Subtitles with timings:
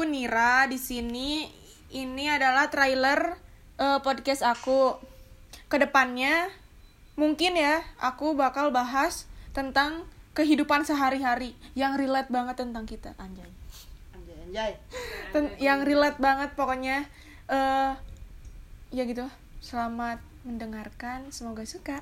[0.00, 1.44] aku Nira di sini.
[1.92, 3.36] Ini adalah trailer
[3.76, 4.96] uh, podcast aku.
[5.68, 6.48] Ke depannya
[7.20, 13.44] mungkin ya aku bakal bahas tentang kehidupan sehari-hari yang relate banget tentang kita anjay.
[14.16, 14.72] Anjay, anjay.
[15.36, 17.04] Ten- yang relate banget pokoknya
[17.50, 17.92] Uh,
[18.94, 19.26] ya gitu.
[19.60, 22.00] Selamat mendengarkan, semoga suka.